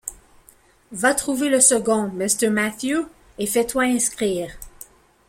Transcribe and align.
Va 0.91 1.13
trouver 1.13 1.47
le 1.49 1.59
second, 1.61 2.09
Mr. 2.15 2.47
Mathew, 2.49 3.05
et 3.37 3.45
fais-toi 3.45 3.83
inscrire. 3.83 4.51